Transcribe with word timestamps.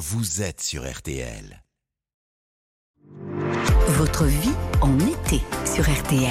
vous 0.00 0.40
êtes 0.40 0.62
sur 0.62 0.90
RTL. 0.90 1.62
Votre 3.86 4.24
vie 4.24 4.54
en 4.80 4.98
été 4.98 5.42
sur 5.66 5.84
RTL. 5.84 6.24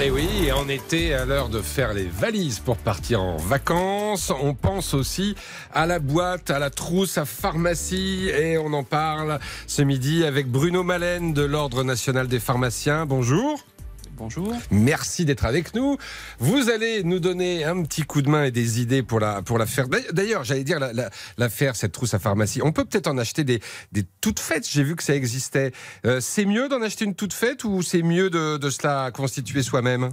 Et 0.00 0.06
Eh 0.06 0.10
oui, 0.10 0.50
en 0.50 0.66
été, 0.70 1.12
à 1.12 1.26
l'heure 1.26 1.50
de 1.50 1.60
faire 1.60 1.92
les 1.92 2.06
valises 2.06 2.60
pour 2.60 2.78
partir 2.78 3.20
en 3.20 3.36
vacances, 3.36 4.32
on 4.42 4.54
pense 4.54 4.94
aussi 4.94 5.34
à 5.74 5.84
la 5.84 5.98
boîte, 5.98 6.50
à 6.50 6.58
la 6.58 6.70
trousse, 6.70 7.18
à 7.18 7.26
pharmacie, 7.26 8.30
et 8.30 8.56
on 8.56 8.72
en 8.72 8.84
parle 8.84 9.38
ce 9.66 9.82
midi 9.82 10.24
avec 10.24 10.46
Bruno 10.46 10.82
Malène 10.82 11.34
de 11.34 11.42
l'Ordre 11.42 11.84
national 11.84 12.26
des 12.26 12.40
pharmaciens. 12.40 13.04
Bonjour. 13.04 13.62
Bonjour. 14.20 14.54
Merci 14.70 15.24
d'être 15.24 15.46
avec 15.46 15.74
nous. 15.74 15.96
Vous 16.40 16.68
allez 16.68 17.02
nous 17.04 17.20
donner 17.20 17.64
un 17.64 17.82
petit 17.82 18.02
coup 18.02 18.20
de 18.20 18.28
main 18.28 18.44
et 18.44 18.50
des 18.50 18.78
idées 18.82 19.02
pour 19.02 19.18
la, 19.18 19.40
pour 19.40 19.56
la 19.56 19.64
faire. 19.64 19.86
D'ailleurs, 19.88 20.44
j'allais 20.44 20.62
dire 20.62 20.78
la, 20.78 20.92
la, 20.92 21.08
la, 21.38 21.48
cette 21.48 21.92
trousse 21.92 22.12
à 22.12 22.18
pharmacie. 22.18 22.60
On 22.62 22.70
peut 22.70 22.84
peut-être 22.84 23.06
en 23.06 23.16
acheter 23.16 23.44
des, 23.44 23.60
des 23.92 24.04
toutes 24.20 24.38
faites. 24.38 24.68
J'ai 24.68 24.82
vu 24.82 24.94
que 24.94 25.02
ça 25.02 25.14
existait. 25.14 25.72
Euh, 26.04 26.20
c'est 26.20 26.44
mieux 26.44 26.68
d'en 26.68 26.82
acheter 26.82 27.06
une 27.06 27.14
toute 27.14 27.32
faite 27.32 27.64
ou 27.64 27.80
c'est 27.80 28.02
mieux 28.02 28.28
de, 28.28 28.58
de 28.58 28.68
se 28.68 28.86
la 28.86 29.10
constituer 29.10 29.62
soi-même? 29.62 30.10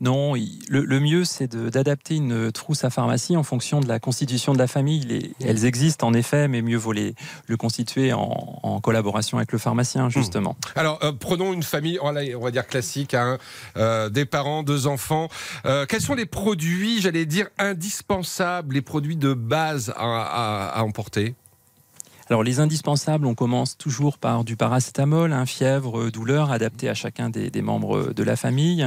Non, 0.00 0.34
le, 0.34 0.84
le 0.84 1.00
mieux, 1.00 1.24
c'est 1.24 1.56
d'adapter 1.56 2.16
une 2.16 2.50
trousse 2.50 2.84
à 2.84 2.90
pharmacie 2.90 3.36
en 3.36 3.44
fonction 3.44 3.80
de 3.80 3.86
la 3.86 4.00
constitution 4.00 4.52
de 4.52 4.58
la 4.58 4.66
famille. 4.66 5.00
Les, 5.00 5.32
elles 5.40 5.64
existent 5.64 6.08
en 6.08 6.14
effet, 6.14 6.48
mais 6.48 6.62
mieux 6.62 6.76
vaut 6.76 6.92
les, 6.92 7.14
le 7.46 7.56
constituer 7.56 8.12
en, 8.12 8.58
en, 8.62 8.80
collaboration 8.80 9.38
avec 9.38 9.52
le 9.52 9.58
pharmacien, 9.58 10.08
justement. 10.08 10.56
Mmh. 10.74 10.78
Alors, 10.78 10.98
euh, 11.04 11.12
prenons 11.12 11.52
une 11.52 11.62
famille, 11.62 11.98
on 12.02 12.12
va 12.12 12.50
dire 12.50 12.66
classique, 12.66 13.14
hein, 13.14 13.38
euh, 13.76 14.10
des 14.10 14.24
parents, 14.24 14.64
deux 14.64 14.88
enfants. 14.88 15.28
Euh, 15.64 15.86
quels 15.86 16.02
sont 16.02 16.14
les 16.14 16.26
produits, 16.26 17.00
j'allais 17.00 17.24
dire, 17.24 17.46
indispensables, 17.58 18.74
les 18.74 18.82
produits 18.82 19.16
de 19.16 19.32
base 19.32 19.94
à, 19.96 20.02
à, 20.02 20.80
à 20.80 20.82
emporter? 20.82 21.34
Alors 22.30 22.42
les 22.42 22.58
indispensables, 22.58 23.26
on 23.26 23.34
commence 23.34 23.76
toujours 23.76 24.18
par 24.18 24.44
du 24.44 24.56
paracétamol, 24.56 25.32
un 25.32 25.46
fièvre, 25.46 26.10
douleur, 26.10 26.50
adapté 26.50 26.88
à 26.88 26.94
chacun 26.94 27.28
des, 27.28 27.50
des 27.50 27.62
membres 27.62 28.12
de 28.12 28.22
la 28.22 28.34
famille 28.34 28.86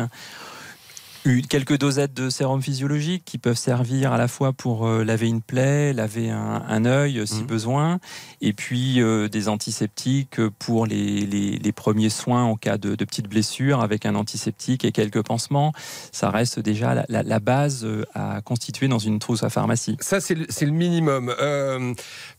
quelques 1.47 1.77
dosettes 1.77 2.13
de 2.13 2.29
sérum 2.29 2.61
physiologique 2.61 3.23
qui 3.25 3.37
peuvent 3.37 3.57
servir 3.57 4.13
à 4.13 4.17
la 4.17 4.27
fois 4.27 4.53
pour 4.53 4.87
euh, 4.87 5.03
laver 5.03 5.27
une 5.27 5.41
plaie, 5.41 5.93
laver 5.93 6.29
un, 6.29 6.63
un 6.67 6.85
œil 6.85 7.19
euh, 7.19 7.25
si 7.25 7.43
mmh. 7.43 7.47
besoin, 7.47 7.99
et 8.41 8.53
puis 8.53 9.01
euh, 9.01 9.27
des 9.27 9.49
antiseptiques 9.49 10.39
pour 10.59 10.85
les, 10.85 11.25
les, 11.25 11.57
les, 11.57 11.71
premiers 11.71 12.09
soins 12.09 12.43
en 12.43 12.55
cas 12.55 12.77
de, 12.77 12.95
de 12.95 13.05
petites 13.05 13.27
blessures 13.27 13.81
avec 13.81 14.05
un 14.05 14.15
antiseptique 14.15 14.85
et 14.85 14.91
quelques 14.91 15.23
pansements. 15.23 15.73
Ça 16.11 16.29
reste 16.29 16.59
déjà 16.59 16.93
la, 16.93 17.05
la, 17.09 17.23
la 17.23 17.39
base 17.39 17.87
à 18.13 18.41
constituer 18.41 18.87
dans 18.87 18.99
une 18.99 19.19
trousse 19.19 19.43
à 19.43 19.49
pharmacie. 19.49 19.97
Ça, 19.99 20.19
c'est 20.21 20.35
le, 20.35 20.45
le, 20.61 20.71
minimum. 20.71 21.33
Euh, 21.39 21.93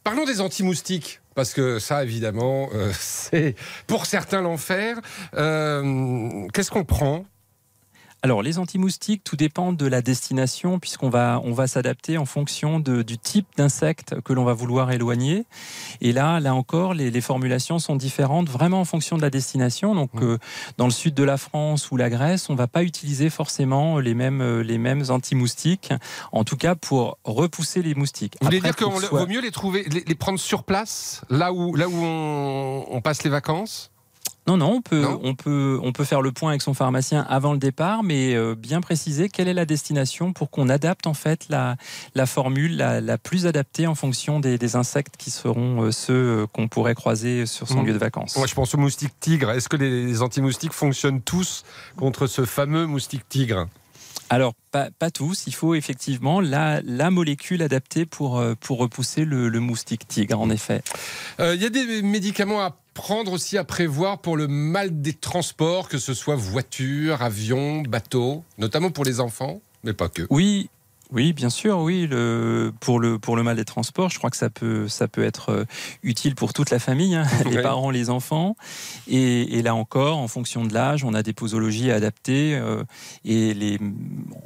parlons 0.05 0.25
des 0.25 0.41
anti-moustiques 0.41 1.21
parce 1.35 1.53
que 1.53 1.79
ça, 1.79 2.03
évidemment, 2.03 2.69
euh, 2.75 2.91
c'est 2.99 3.55
pour 3.87 4.07
certains 4.07 4.43
l'enfer. 4.43 4.99
Euh, 5.35 6.47
Qu'est-ce 6.53 6.71
qu'on 6.71 6.85
prend 6.85 7.25
alors, 8.23 8.43
les 8.43 8.59
anti-moustiques, 8.59 9.23
tout 9.23 9.37
dépend 9.37 9.73
de 9.73 9.87
la 9.87 10.03
destination, 10.03 10.81
puisqu'on 10.81 11.09
va, 11.09 11.41
on 11.45 11.53
va 11.53 11.69
s'adapter 11.69 12.19
en 12.19 12.27
fonction 12.27 12.81
de, 12.81 13.03
du 13.03 13.17
type 13.17 13.47
d'insecte 13.57 14.21
que 14.23 14.33
l'on 14.33 14.45
va 14.45 14.55
vouloir 14.55 14.91
éloigner. 14.91 15.45
Et 16.01 16.13
là, 16.13 16.41
là 16.41 16.53
encore, 16.53 16.95
les, 16.95 17.13
les, 17.13 17.21
formulations 17.21 17.79
sont 17.79 17.95
différentes, 17.95 18.49
vraiment 18.49 18.81
en 18.81 18.85
fonction 18.85 19.17
de 19.17 19.23
la 19.23 19.31
destination. 19.31 19.95
Donc, 19.95 20.13
mmh. 20.15 20.23
euh, 20.23 20.39
dans 20.79 20.87
le 20.87 20.91
sud 20.91 21.15
de 21.15 21.23
la 21.23 21.37
France 21.37 21.93
ou 21.93 21.97
la 21.97 22.11
Grèce, 22.11 22.51
on 22.51 22.57
va 22.57 22.67
pas 22.67 22.83
utiliser 22.83 23.31
forcément 23.31 24.01
les 24.01 24.15
mêmes, 24.15 24.63
les 24.63 24.79
mêmes 24.79 25.05
anti-moustiques, 25.11 25.93
en 26.33 26.43
tout 26.43 26.57
cas 26.57 26.75
pour 26.75 27.19
repousser 27.23 27.83
les 27.83 27.95
moustiques. 27.95 28.35
Vous 28.41 28.47
voulez 28.47 28.61
dire 28.61 28.75
qu'il 28.75 28.87
soit... 28.87 29.21
vaut 29.21 29.27
mieux 29.29 29.41
les 29.41 29.53
trouver, 29.53 29.85
les, 29.93 30.03
les, 30.05 30.15
prendre 30.17 30.41
sur 30.41 30.65
place, 30.65 31.23
là 31.31 31.53
où, 31.53 31.77
là 31.77 31.89
où 31.89 31.95
on, 31.95 32.85
on 32.91 33.01
passe 33.01 33.23
les 33.23 33.31
vacances 33.31 33.93
non, 34.49 34.57
non, 34.57 34.77
on 34.77 34.81
peut, 34.81 35.03
non 35.03 35.21
on 35.23 35.35
peut, 35.35 35.79
on 35.83 35.93
peut 35.93 36.05
faire 36.05 36.23
le 36.23 36.33
point 36.33 36.49
avec 36.53 36.63
son 36.63 36.73
pharmacien 36.73 37.21
avant 37.29 37.53
le 37.53 37.59
départ, 37.59 38.03
mais 38.03 38.35
euh, 38.35 38.55
bien 38.55 38.81
préciser 38.81 39.29
quelle 39.29 39.47
est 39.47 39.53
la 39.53 39.67
destination 39.67 40.33
pour 40.33 40.49
qu'on 40.51 40.71
adapte 40.71 41.07
en 41.07 41.13
fait 41.13 41.51
la, 41.51 41.77
la 42.15 42.25
formule 42.25 42.75
la, 42.79 43.03
la, 43.03 43.19
plus 43.19 43.47
adaptée 43.47 43.87
en 43.87 43.95
fonction 43.95 44.41
des, 44.41 44.57
des 44.57 44.75
insectes 44.75 45.17
qui 45.19 45.31
seront 45.31 45.83
euh, 45.83 45.91
ceux 45.91 46.15
euh, 46.15 46.47
qu'on 46.47 46.67
pourrait 46.67 46.95
croiser 46.95 47.45
sur 47.45 47.69
son 47.69 47.83
mmh. 47.83 47.87
lieu 47.87 47.93
de 47.93 47.99
vacances. 47.99 48.37
Moi, 48.39 48.47
je 48.47 48.55
pense 48.55 48.75
au 48.75 48.79
moustique 48.79 49.13
tigre. 49.21 49.51
Est-ce 49.51 49.69
que 49.69 49.77
les, 49.77 50.07
les 50.07 50.23
anti-moustiques 50.23 50.73
fonctionnent 50.73 51.21
tous 51.21 51.65
contre 51.99 52.27
ce 52.27 52.47
fameux 52.47 52.87
moustique 52.87 53.29
tigre? 53.29 53.69
Alors, 54.31 54.55
pas, 54.73 54.89
pas, 54.99 55.11
tous. 55.11 55.47
Il 55.47 55.55
faut 55.55 55.75
effectivement 55.75 56.41
la, 56.41 56.83
la 56.85 57.11
molécule 57.11 57.63
adaptée 57.63 58.05
pour, 58.05 58.43
pour 58.61 58.79
repousser 58.79 59.25
le, 59.25 59.49
le 59.49 59.61
moustique 59.61 60.07
tigre, 60.07 60.39
en 60.39 60.51
effet. 60.51 60.83
Il 61.39 61.45
euh, 61.45 61.55
y 61.55 61.65
a 61.65 61.71
des 61.71 62.03
médicaments 62.03 62.61
à 62.61 62.77
prendre 62.99 63.31
aussi, 63.31 63.57
à 63.57 63.63
prévoir 63.63 64.19
pour 64.19 64.37
le 64.37 64.49
mal 64.49 65.01
des 65.01 65.13
transports, 65.13 65.89
que 65.89 65.99
ce 65.99 66.15
soit 66.15 66.35
voiture, 66.35 67.23
avion, 67.23 67.83
bateau, 67.83 68.43
notamment 68.59 68.91
pour 68.91 69.05
les 69.05 69.21
enfants, 69.21 69.61
mais 69.85 69.93
pas 69.93 70.09
que. 70.09 70.27
Oui, 70.31 70.69
oui, 71.13 71.33
bien 71.33 71.49
sûr, 71.49 71.79
oui. 71.79 72.09
Le, 72.11 72.73
pour, 72.81 72.99
le, 72.99 73.21
pour 73.21 73.37
le 73.37 73.45
mal 73.45 73.57
des 73.57 73.65
transports, 73.65 74.11
je 74.11 74.19
crois 74.19 74.31
que 74.31 74.37
ça 74.37 74.51
peut, 74.51 74.89
ça 74.89 75.07
peut 75.07 75.23
être 75.23 75.51
euh, 75.51 75.65
utile 76.03 76.35
pour 76.35 76.53
toute 76.53 76.71
la 76.71 76.81
famille, 76.81 77.15
hein, 77.15 77.25
les 77.49 77.63
parents, 77.63 77.91
les 77.91 78.11
enfants. 78.11 78.57
Et, 79.07 79.57
et, 79.57 79.63
là 79.63 79.77
encore, 79.77 80.19
en 80.19 80.27
fonction 80.27 80.65
de 80.65 80.75
l'âge, 80.75 81.05
on 81.05 81.15
a 81.15 81.23
des 81.23 81.33
posologies 81.33 81.93
adaptées. 81.93 82.57
Euh, 82.57 82.83
et 83.25 83.55
les, 83.55 83.79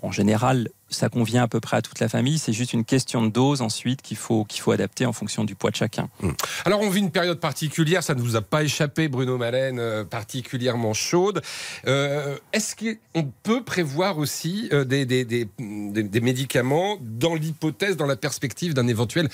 en 0.03 0.13
général, 0.13 0.69
ça 0.95 1.09
convient 1.09 1.43
à 1.43 1.49
peu 1.49 1.61
près 1.61 1.77
à 1.77 1.83
toute 1.83 2.01
la 2.01 2.09
famille. 2.09 2.39
C'est 2.39 2.53
juste 2.53 2.73
une 2.73 2.85
question 2.85 3.23
de 3.23 3.29
dose 3.29 3.63
ensuite 3.63 4.03
qu'il 4.03 4.17
faut, 4.17 4.45
qu'il 4.45 4.61
faut 4.61 4.73
adapter 4.73 5.07
en 5.07 5.13
fonction 5.13 5.45
du 5.45 5.55
poids 5.55 5.71
de 5.71 5.77
chacun. 5.77 6.09
Mmh. 6.21 6.31
Alors 6.65 6.81
on 6.81 6.91
vit 6.91 7.01
une 7.01 7.11
période 7.11 7.41
particulière, 7.41 8.03
ça 8.03 8.15
ne 8.15 8.21
vous 8.21 8.37
a 8.37 8.43
pas 8.43 8.63
échappé, 8.63 9.09
Bruno 9.09 9.39
Malène, 9.39 9.79
euh, 9.79 10.05
particulièrement 10.05 10.95
chaude. 10.95 11.43
Euh, 11.87 12.37
Est-ce 12.53 12.77
qu'on 12.77 13.31
peut 13.43 13.63
prévoir 13.63 14.19
aussi 14.19 14.69
euh, 14.73 14.85
des, 14.85 15.07
des, 15.07 15.25
des, 15.25 15.49
des, 15.59 16.21
médicaments 16.21 16.99
dans 17.01 17.35
l'hypothèse, 17.35 17.97
dans 17.97 18.07
la 18.07 18.17
perspective 18.17 18.75
d'un 18.75 18.87
éventuel 18.87 19.29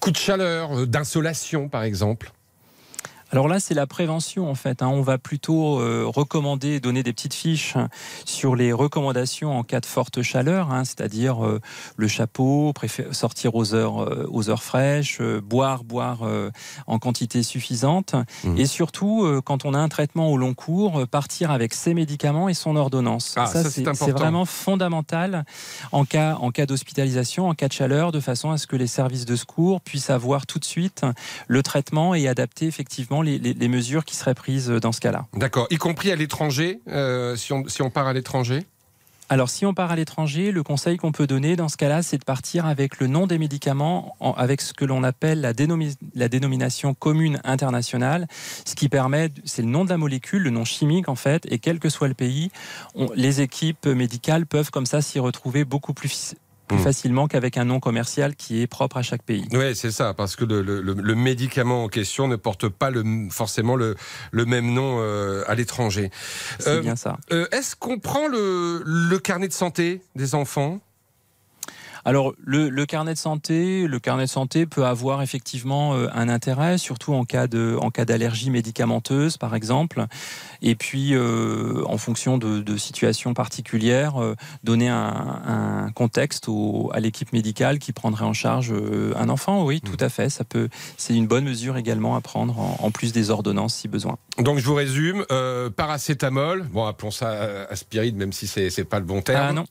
coup 0.00 0.10
de 0.10 0.16
chaleur, 0.16 0.86
d'insolation 0.86 1.68
par 1.68 1.82
exemple? 1.82 2.32
Alors 3.30 3.48
là, 3.48 3.60
c'est 3.60 3.74
la 3.74 3.86
prévention 3.86 4.50
en 4.50 4.54
fait. 4.54 4.82
Hein. 4.82 4.88
On 4.88 5.02
va 5.02 5.18
plutôt 5.18 5.80
euh, 5.80 6.04
recommander, 6.06 6.80
donner 6.80 7.02
des 7.02 7.12
petites 7.12 7.34
fiches 7.34 7.76
sur 8.24 8.56
les 8.56 8.72
recommandations 8.72 9.56
en 9.58 9.64
cas 9.64 9.80
de 9.80 9.86
forte 9.86 10.22
chaleur, 10.22 10.72
hein, 10.72 10.84
c'est-à-dire 10.84 11.44
euh, 11.44 11.60
le 11.96 12.08
chapeau, 12.08 12.72
sortir 13.12 13.54
aux 13.54 13.74
heures, 13.74 14.02
euh, 14.02 14.26
aux 14.30 14.48
heures 14.48 14.62
fraîches, 14.62 15.20
boire, 15.20 15.84
boire 15.84 16.20
en 16.86 16.98
quantité 16.98 17.42
suffisante, 17.42 18.14
mmh. 18.44 18.58
et 18.58 18.66
surtout 18.66 19.26
quand 19.44 19.64
on 19.64 19.74
a 19.74 19.78
un 19.78 19.88
traitement 19.88 20.30
au 20.30 20.36
long 20.36 20.54
cours, 20.54 21.06
partir 21.06 21.50
avec 21.50 21.74
ses 21.74 21.94
médicaments 21.94 22.48
et 22.48 22.54
son 22.54 22.76
ordonnance. 22.76 23.34
Ah, 23.36 23.46
ça, 23.46 23.64
ça 23.64 23.70
c'est 23.70 24.10
vraiment 24.10 24.44
fondamental 24.44 25.44
en 25.92 26.04
cas, 26.04 26.36
en 26.40 26.50
cas 26.50 26.66
d'hospitalisation, 26.66 27.48
en 27.48 27.54
cas 27.54 27.68
de 27.68 27.72
chaleur, 27.72 28.12
de 28.12 28.20
façon 28.20 28.50
à 28.50 28.58
ce 28.58 28.66
que 28.66 28.76
les 28.76 28.86
services 28.86 29.24
de 29.24 29.36
secours 29.36 29.80
puissent 29.80 30.10
avoir 30.10 30.46
tout 30.46 30.58
de 30.58 30.64
suite 30.64 31.04
le 31.46 31.62
traitement 31.62 32.14
et 32.14 32.28
adapter 32.28 32.66
effectivement 32.66 33.17
les, 33.22 33.38
les, 33.38 33.54
les, 33.54 33.68
mesures 33.68 34.04
qui 34.04 34.16
seraient 34.16 34.34
prises 34.34 34.68
dans 34.68 34.92
ce 34.92 35.00
cas-là. 35.00 35.26
D'accord, 35.34 35.66
y 35.70 35.76
compris 35.76 36.10
à 36.10 36.16
l'étranger, 36.16 36.80
euh, 36.88 37.36
si, 37.36 37.52
on, 37.52 37.66
si 37.68 37.82
on 37.82 37.90
part 37.90 38.06
à 38.06 38.12
l'étranger? 38.12 38.64
Alors, 39.30 39.50
si 39.50 39.66
on 39.66 39.74
part 39.74 39.90
à 39.90 39.96
l'étranger, 39.96 40.52
le 40.52 40.62
conseil 40.62 40.96
qu'on 40.96 41.12
peut 41.12 41.26
donner 41.26 41.54
dans 41.54 41.68
ce 41.68 41.76
cas-là, 41.76 42.02
c'est 42.02 42.16
de 42.16 42.24
partir 42.24 42.64
avec 42.64 42.98
le 42.98 43.08
nom 43.08 43.26
des 43.26 43.36
médicaments, 43.36 44.16
en, 44.20 44.32
avec 44.32 44.62
ce 44.62 44.72
que 44.72 44.86
l'on 44.86 45.04
appelle 45.04 45.42
la, 45.42 45.52
dénomi 45.52 45.94
la, 46.14 46.28
dénomination 46.28 46.94
commune 46.94 47.38
internationale, 47.44 48.26
ce 48.64 48.74
qui 48.74 48.88
permet, 48.88 49.28
c'est 49.44 49.60
le 49.60 49.68
nom 49.68 49.84
de 49.84 49.90
la 49.90 49.98
molécule, 49.98 50.44
le 50.44 50.50
nom 50.50 50.64
chimique 50.64 51.10
en 51.10 51.14
fait, 51.14 51.46
et 51.50 51.58
quel 51.58 51.78
que 51.78 51.90
soit 51.90 52.08
le 52.08 52.14
pays, 52.14 52.50
on, 52.94 53.10
les 53.14 53.42
équipes 53.42 53.86
médicales 53.86 54.46
peuvent 54.46 54.70
comme 54.70 54.86
ça 54.86 55.02
s'y 55.02 55.18
retrouver 55.18 55.66
beaucoup 55.66 55.92
plus 55.92 56.34
plus 56.68 56.78
mmh. 56.78 56.82
facilement 56.82 57.26
qu'avec 57.28 57.56
un 57.56 57.64
nom 57.64 57.80
commercial 57.80 58.36
qui 58.36 58.62
est 58.62 58.66
propre 58.66 58.98
à 58.98 59.02
chaque 59.02 59.22
pays. 59.22 59.46
Oui, 59.52 59.74
c'est 59.74 59.90
ça, 59.90 60.14
parce 60.14 60.36
que 60.36 60.44
le, 60.44 60.62
le, 60.62 60.80
le, 60.80 61.14
médicament 61.14 61.84
en 61.84 61.88
question 61.88 62.28
ne 62.28 62.36
porte 62.36 62.68
pas 62.68 62.90
le, 62.90 63.02
forcément 63.30 63.74
le, 63.74 63.96
même 64.32 64.72
nom 64.72 64.98
euh, 65.00 65.42
à 65.46 65.54
l'étranger. 65.54 66.10
C'est 66.58 66.68
euh, 66.68 66.80
bien 66.80 66.96
ça. 66.96 67.16
Euh, 67.32 67.46
Est-ce 67.50 67.74
qu'on 67.74 67.98
prend 67.98 68.28
le 68.28 69.16
carnet 69.18 69.48
de 69.48 69.52
santé 69.52 70.02
des 70.14 70.34
enfants? 70.34 70.80
Alors, 72.04 72.32
le, 72.44 72.68
le, 72.68 72.86
carnet 72.86 73.12
de 73.12 73.18
santé, 73.18 73.86
le 73.86 73.98
carnet 73.98 74.24
de 74.24 74.28
santé 74.28 74.66
peut 74.66 74.86
avoir 74.86 75.22
effectivement 75.22 75.94
euh, 75.94 76.08
un 76.14 76.28
intérêt, 76.28 76.78
surtout 76.78 77.14
en 77.14 77.24
cas 77.24 77.46
de, 77.46 77.76
en 77.80 77.90
cas 77.90 78.04
d'allergie 78.04 78.50
médicamenteuse, 78.50 79.36
par 79.36 79.54
exemple. 79.54 80.06
Et 80.62 80.74
puis, 80.74 81.14
euh, 81.14 81.82
en 81.86 81.98
fonction 81.98 82.38
de, 82.38 82.60
de 82.60 82.76
situations 82.76 83.34
particulières, 83.34 84.22
euh, 84.22 84.34
donner 84.64 84.88
un, 84.88 85.86
un 85.86 85.90
contexte 85.92 86.48
au, 86.48 86.90
à 86.92 87.00
l'équipe 87.00 87.32
médicale 87.32 87.78
qui 87.78 87.92
prendrait 87.92 88.24
en 88.24 88.32
charge 88.32 88.72
un 88.72 89.28
enfant. 89.28 89.64
Oui, 89.64 89.80
tout 89.80 89.96
à 90.00 90.08
fait. 90.08 90.30
Ça 90.30 90.44
peut, 90.44 90.68
c'est 90.96 91.14
une 91.14 91.26
bonne 91.26 91.44
mesure 91.44 91.76
également 91.76 92.16
à 92.16 92.20
prendre 92.20 92.58
en, 92.58 92.78
en, 92.80 92.90
plus 92.90 93.12
des 93.12 93.30
ordonnances 93.30 93.74
si 93.74 93.88
besoin. 93.88 94.18
Donc, 94.38 94.58
je 94.58 94.64
vous 94.64 94.74
résume 94.74 95.24
euh, 95.30 95.70
paracétamol. 95.70 96.64
Bon, 96.72 96.86
appelons 96.86 97.10
ça 97.10 97.30
aspirine, 97.70 98.16
même 98.16 98.32
si 98.32 98.46
c'est 98.46 98.70
c'est 98.70 98.84
pas 98.84 98.98
le 98.98 99.04
bon 99.04 99.22
terme. 99.22 99.46
Ah 99.48 99.52
non, 99.52 99.64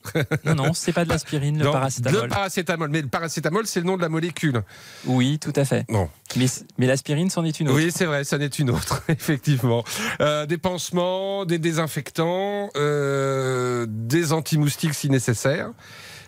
non, 0.46 0.56
non, 0.56 0.74
c'est 0.74 0.94
pas 0.94 1.06
de 1.06 1.10
l'aspirine, 1.10 1.60
le 1.60 1.66
paracétamol 1.72 2.17
le 2.24 2.28
paracétamol. 2.28 2.90
Mais 2.90 3.02
le 3.02 3.08
paracétamol, 3.08 3.68
c'est 3.68 3.80
le 3.80 3.86
nom 3.86 3.98
de 3.98 4.02
la 4.02 4.10
molécule. 4.10 4.64
Oui, 5.06 5.40
tout 5.40 5.54
à 5.56 5.66
fait. 5.66 5.86
Bon. 5.90 6.10
Mais, 6.36 6.46
mais 6.78 6.88
l'aspirine, 6.88 7.30
c'en 7.30 7.44
est 7.46 7.60
une 7.60 7.70
autre. 7.70 7.78
Oui, 7.78 7.92
c'est 7.94 8.06
vrai, 8.06 8.24
ça 8.24 8.38
n'est 8.38 8.48
une 8.48 8.70
autre, 8.70 9.04
effectivement. 9.10 9.84
Euh, 10.22 10.46
des 10.46 10.58
pansements, 10.58 11.46
des 11.46 11.60
désinfectants, 11.60 12.70
euh, 12.76 13.86
des 13.90 14.34
anti-moustiques 14.34 14.94
si 14.94 15.10
nécessaire. 15.10 15.72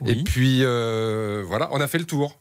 Oui. 0.01 0.11
Et 0.11 0.23
puis, 0.23 0.59
euh, 0.63 1.43
voilà, 1.47 1.69
on 1.71 1.81
a 1.81 1.87
fait 1.87 1.99
le 1.99 2.05
tour. 2.05 2.39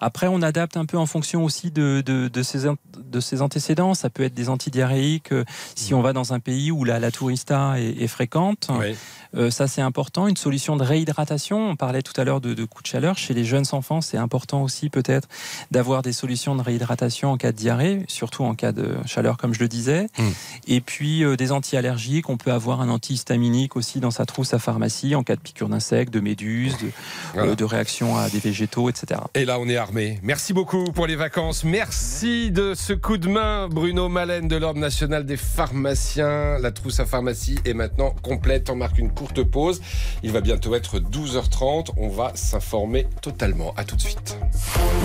Après, 0.00 0.26
on 0.26 0.42
adapte 0.42 0.76
un 0.76 0.84
peu 0.86 0.98
en 0.98 1.06
fonction 1.06 1.44
aussi 1.44 1.70
de, 1.70 2.02
de, 2.04 2.28
de, 2.28 2.42
ses, 2.42 2.68
de 2.96 3.20
ses 3.20 3.42
antécédents. 3.42 3.94
Ça 3.94 4.10
peut 4.10 4.22
être 4.24 4.34
des 4.34 4.48
antidiarrhéiques 4.48 5.32
euh, 5.32 5.44
si 5.74 5.94
on 5.94 6.02
va 6.02 6.12
dans 6.12 6.32
un 6.32 6.40
pays 6.40 6.70
où 6.70 6.84
la, 6.84 6.98
la 6.98 7.10
tourista 7.10 7.74
est, 7.78 8.02
est 8.02 8.08
fréquente. 8.08 8.68
Oui. 8.70 8.94
Euh, 9.34 9.50
ça, 9.50 9.66
c'est 9.66 9.82
important. 9.82 10.28
Une 10.28 10.36
solution 10.36 10.76
de 10.76 10.84
réhydratation. 10.84 11.70
On 11.70 11.76
parlait 11.76 12.02
tout 12.02 12.18
à 12.18 12.24
l'heure 12.24 12.40
de, 12.40 12.54
de 12.54 12.64
coups 12.64 12.84
de 12.84 12.88
chaleur. 12.88 13.18
Chez 13.18 13.34
les 13.34 13.44
jeunes 13.44 13.66
enfants, 13.72 14.00
c'est 14.00 14.16
important 14.16 14.62
aussi 14.62 14.88
peut-être 14.88 15.28
d'avoir 15.70 16.02
des 16.02 16.12
solutions 16.12 16.54
de 16.56 16.62
réhydratation 16.62 17.32
en 17.32 17.36
cas 17.36 17.52
de 17.52 17.56
diarrhée, 17.56 18.04
surtout 18.08 18.44
en 18.44 18.54
cas 18.54 18.72
de 18.72 18.96
chaleur, 19.04 19.36
comme 19.36 19.52
je 19.52 19.60
le 19.60 19.68
disais. 19.68 20.06
Mm. 20.18 20.22
Et 20.68 20.80
puis 20.80 21.24
euh, 21.24 21.36
des 21.36 21.52
anti-allergiques. 21.52 22.28
On 22.30 22.36
peut 22.36 22.52
avoir 22.52 22.80
un 22.80 22.88
antihistaminique 22.88 23.76
aussi 23.76 24.00
dans 24.00 24.10
sa 24.10 24.24
trousse 24.26 24.54
à 24.54 24.58
pharmacie 24.58 25.14
en 25.14 25.22
cas 25.22 25.36
de 25.36 25.40
piqûre 25.40 25.68
d'insectes, 25.68 26.12
de 26.12 26.20
méduses, 26.20 26.76
de, 26.78 26.90
Voilà. 27.34 27.50
euh, 27.52 27.54
de 27.56 27.64
réaction 27.64 28.16
à 28.16 28.30
des 28.30 28.38
végétaux, 28.38 28.88
etc. 28.88 29.20
Et 29.34 29.44
là, 29.44 29.58
on 29.60 29.68
est 29.68 29.76
Merci 29.92 30.52
beaucoup 30.52 30.84
pour 30.92 31.06
les 31.06 31.16
vacances. 31.16 31.64
Merci 31.64 32.50
de 32.50 32.74
ce 32.74 32.92
coup 32.92 33.18
de 33.18 33.28
main, 33.28 33.68
Bruno 33.68 34.08
Malène 34.08 34.48
de 34.48 34.56
l'Ordre 34.56 34.80
national 34.80 35.24
des 35.24 35.36
pharmaciens. 35.36 36.58
La 36.58 36.72
trousse 36.72 37.00
à 37.00 37.06
pharmacie 37.06 37.58
est 37.64 37.74
maintenant 37.74 38.14
complète. 38.22 38.70
On 38.70 38.76
marque 38.76 38.98
une 38.98 39.12
courte 39.12 39.42
pause. 39.42 39.80
Il 40.22 40.32
va 40.32 40.40
bientôt 40.40 40.74
être 40.74 40.98
12h30. 40.98 41.90
On 41.96 42.08
va 42.08 42.32
s'informer 42.34 43.06
totalement. 43.22 43.74
À 43.76 43.84
tout 43.84 43.96
de 43.96 44.02
suite. 44.02 44.38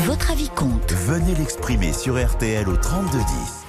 Votre 0.05 0.31
avis 0.31 0.49
compte. 0.49 0.91
Venez 0.91 1.35
l'exprimer 1.35 1.93
sur 1.93 2.23
RTL 2.23 2.67
au 2.67 2.77
3210. 2.77 3.60